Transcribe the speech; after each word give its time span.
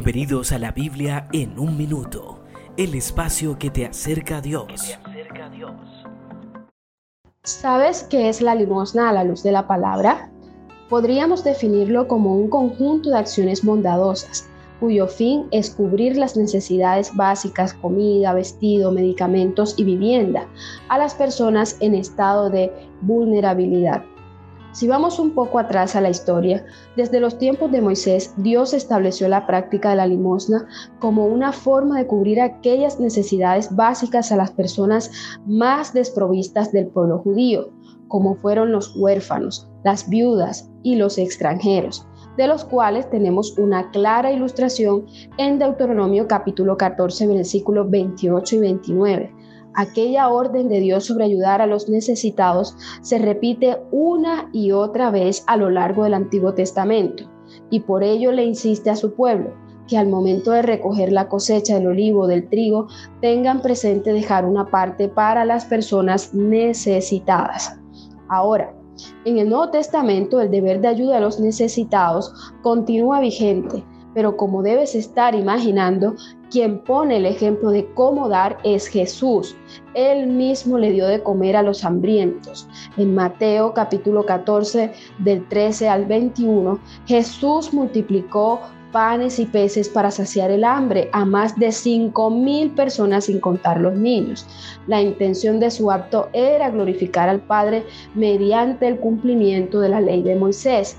Bienvenidos 0.00 0.52
a 0.52 0.60
la 0.60 0.70
Biblia 0.70 1.26
en 1.32 1.58
un 1.58 1.76
minuto, 1.76 2.44
el 2.76 2.94
espacio 2.94 3.58
que 3.58 3.68
te 3.68 3.84
acerca 3.84 4.36
a 4.36 4.40
Dios. 4.40 4.96
¿Sabes 7.42 8.04
qué 8.04 8.28
es 8.28 8.40
la 8.40 8.54
limosna 8.54 9.08
a 9.08 9.12
la 9.12 9.24
luz 9.24 9.42
de 9.42 9.50
la 9.50 9.66
palabra? 9.66 10.30
Podríamos 10.88 11.42
definirlo 11.42 12.06
como 12.06 12.36
un 12.36 12.48
conjunto 12.48 13.10
de 13.10 13.18
acciones 13.18 13.64
bondadosas, 13.64 14.48
cuyo 14.78 15.08
fin 15.08 15.48
es 15.50 15.70
cubrir 15.70 16.16
las 16.16 16.36
necesidades 16.36 17.10
básicas, 17.16 17.74
comida, 17.74 18.32
vestido, 18.34 18.92
medicamentos 18.92 19.74
y 19.76 19.82
vivienda, 19.82 20.46
a 20.90 20.98
las 20.98 21.16
personas 21.16 21.76
en 21.80 21.96
estado 21.96 22.50
de 22.50 22.70
vulnerabilidad. 23.00 24.04
Si 24.78 24.86
vamos 24.86 25.18
un 25.18 25.32
poco 25.32 25.58
atrás 25.58 25.96
a 25.96 26.00
la 26.00 26.08
historia, 26.08 26.64
desde 26.94 27.18
los 27.18 27.36
tiempos 27.36 27.72
de 27.72 27.80
Moisés, 27.80 28.32
Dios 28.36 28.72
estableció 28.72 29.26
la 29.26 29.44
práctica 29.44 29.90
de 29.90 29.96
la 29.96 30.06
limosna 30.06 30.68
como 31.00 31.26
una 31.26 31.50
forma 31.52 31.98
de 31.98 32.06
cubrir 32.06 32.40
aquellas 32.40 33.00
necesidades 33.00 33.74
básicas 33.74 34.30
a 34.30 34.36
las 34.36 34.52
personas 34.52 35.10
más 35.46 35.92
desprovistas 35.92 36.70
del 36.70 36.86
pueblo 36.86 37.18
judío, 37.18 37.70
como 38.06 38.36
fueron 38.36 38.70
los 38.70 38.94
huérfanos, 38.94 39.68
las 39.82 40.08
viudas 40.08 40.70
y 40.84 40.94
los 40.94 41.18
extranjeros, 41.18 42.06
de 42.36 42.46
los 42.46 42.64
cuales 42.64 43.10
tenemos 43.10 43.58
una 43.58 43.90
clara 43.90 44.30
ilustración 44.30 45.06
en 45.38 45.58
Deuteronomio 45.58 46.28
capítulo 46.28 46.76
14, 46.76 47.26
versículos 47.26 47.90
28 47.90 48.54
y 48.54 48.58
29 48.60 49.37
aquella 49.74 50.28
orden 50.28 50.68
de 50.68 50.80
Dios 50.80 51.04
sobre 51.04 51.24
ayudar 51.24 51.60
a 51.60 51.66
los 51.66 51.88
necesitados 51.88 52.76
se 53.02 53.18
repite 53.18 53.78
una 53.90 54.48
y 54.52 54.72
otra 54.72 55.10
vez 55.10 55.44
a 55.46 55.56
lo 55.56 55.70
largo 55.70 56.04
del 56.04 56.14
Antiguo 56.14 56.54
Testamento 56.54 57.24
y 57.70 57.80
por 57.80 58.02
ello 58.02 58.32
le 58.32 58.44
insiste 58.44 58.90
a 58.90 58.96
su 58.96 59.14
pueblo 59.14 59.52
que 59.88 59.96
al 59.96 60.08
momento 60.08 60.50
de 60.50 60.62
recoger 60.62 61.12
la 61.12 61.28
cosecha 61.28 61.76
del 61.76 61.88
olivo 61.88 62.22
o 62.22 62.26
del 62.26 62.48
trigo 62.48 62.88
tengan 63.20 63.62
presente 63.62 64.12
dejar 64.12 64.44
una 64.44 64.66
parte 64.66 65.08
para 65.08 65.46
las 65.46 65.64
personas 65.64 66.34
necesitadas. 66.34 67.78
Ahora, 68.28 68.74
en 69.24 69.38
el 69.38 69.48
Nuevo 69.48 69.70
Testamento 69.70 70.40
el 70.40 70.50
deber 70.50 70.80
de 70.80 70.88
ayuda 70.88 71.16
a 71.16 71.20
los 71.20 71.40
necesitados 71.40 72.32
continúa 72.62 73.20
vigente 73.20 73.82
pero 74.18 74.36
como 74.36 74.64
debes 74.64 74.96
estar 74.96 75.36
imaginando, 75.36 76.16
quien 76.50 76.80
pone 76.80 77.18
el 77.18 77.24
ejemplo 77.24 77.70
de 77.70 77.86
cómo 77.94 78.28
dar 78.28 78.58
es 78.64 78.88
Jesús. 78.88 79.54
Él 79.94 80.26
mismo 80.26 80.76
le 80.76 80.90
dio 80.90 81.06
de 81.06 81.22
comer 81.22 81.54
a 81.54 81.62
los 81.62 81.84
hambrientos. 81.84 82.66
En 82.96 83.14
Mateo 83.14 83.72
capítulo 83.74 84.26
14 84.26 84.92
del 85.20 85.46
13 85.46 85.88
al 85.88 86.06
21, 86.06 86.80
Jesús 87.06 87.72
multiplicó 87.72 88.60
panes 88.90 89.38
y 89.38 89.46
peces 89.46 89.88
para 89.88 90.10
saciar 90.10 90.50
el 90.50 90.64
hambre 90.64 91.10
a 91.12 91.24
más 91.24 91.56
de 91.56 91.70
cinco 91.70 92.28
mil 92.28 92.72
personas 92.72 93.26
sin 93.26 93.38
contar 93.38 93.80
los 93.80 93.94
niños. 93.94 94.44
La 94.88 95.00
intención 95.00 95.60
de 95.60 95.70
su 95.70 95.92
acto 95.92 96.28
era 96.32 96.70
glorificar 96.70 97.28
al 97.28 97.38
Padre 97.38 97.84
mediante 98.16 98.88
el 98.88 98.98
cumplimiento 98.98 99.78
de 99.78 99.90
la 99.90 100.00
ley 100.00 100.24
de 100.24 100.34
Moisés. 100.34 100.96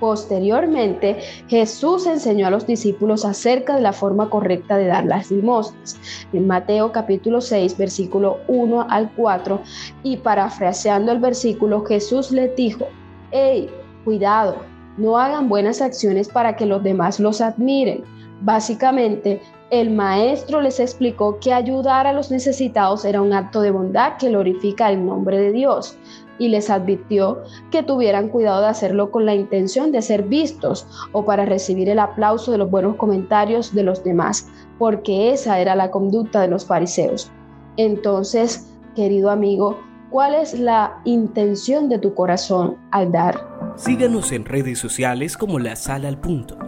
Posteriormente, 0.00 1.18
Jesús 1.48 2.06
enseñó 2.06 2.46
a 2.46 2.50
los 2.50 2.66
discípulos 2.66 3.24
acerca 3.24 3.74
de 3.74 3.82
la 3.82 3.92
forma 3.92 4.30
correcta 4.30 4.76
de 4.76 4.86
dar 4.86 5.04
las 5.04 5.30
limosnas. 5.30 5.98
En 6.32 6.46
Mateo 6.46 6.92
capítulo 6.92 7.40
6, 7.40 7.76
versículo 7.76 8.38
1 8.46 8.86
al 8.88 9.10
4, 9.16 9.60
y 10.04 10.18
parafraseando 10.18 11.10
el 11.10 11.18
versículo, 11.18 11.84
Jesús 11.84 12.30
les 12.30 12.54
dijo, 12.54 12.86
hey, 13.32 13.68
cuidado, 14.04 14.56
no 14.96 15.18
hagan 15.18 15.48
buenas 15.48 15.80
acciones 15.80 16.28
para 16.28 16.54
que 16.54 16.66
los 16.66 16.82
demás 16.82 17.18
los 17.18 17.40
admiren. 17.40 18.04
Básicamente, 18.40 19.40
el 19.70 19.90
maestro 19.90 20.60
les 20.60 20.80
explicó 20.80 21.38
que 21.40 21.52
ayudar 21.52 22.06
a 22.06 22.12
los 22.12 22.30
necesitados 22.30 23.04
era 23.04 23.20
un 23.20 23.32
acto 23.32 23.60
de 23.60 23.70
bondad 23.70 24.16
que 24.16 24.28
glorifica 24.28 24.90
el 24.90 25.04
nombre 25.04 25.38
de 25.38 25.52
Dios 25.52 25.98
y 26.38 26.48
les 26.48 26.70
advirtió 26.70 27.42
que 27.70 27.82
tuvieran 27.82 28.28
cuidado 28.28 28.62
de 28.62 28.68
hacerlo 28.68 29.10
con 29.10 29.26
la 29.26 29.34
intención 29.34 29.92
de 29.92 30.02
ser 30.02 30.24
vistos 30.24 30.86
o 31.12 31.24
para 31.24 31.44
recibir 31.44 31.88
el 31.88 31.98
aplauso 31.98 32.52
de 32.52 32.58
los 32.58 32.70
buenos 32.70 32.96
comentarios 32.96 33.74
de 33.74 33.82
los 33.82 34.04
demás, 34.04 34.48
porque 34.78 35.32
esa 35.32 35.58
era 35.60 35.74
la 35.74 35.90
conducta 35.90 36.40
de 36.40 36.48
los 36.48 36.66
fariseos. 36.66 37.30
Entonces, 37.76 38.72
querido 38.94 39.30
amigo, 39.30 39.78
¿cuál 40.10 40.34
es 40.34 40.58
la 40.58 41.00
intención 41.04 41.88
de 41.88 41.98
tu 41.98 42.14
corazón 42.14 42.76
al 42.90 43.12
dar? 43.12 43.46
Síganos 43.76 44.32
en 44.32 44.44
redes 44.44 44.78
sociales 44.78 45.36
como 45.36 45.58
La 45.58 45.76
Sala 45.76 46.08
al 46.08 46.20
Punto 46.20 46.67